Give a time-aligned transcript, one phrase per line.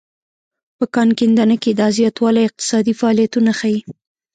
[0.77, 3.79] په کان کیندنه کې دا زیاتوالی اقتصادي فعالیتونه ښيي.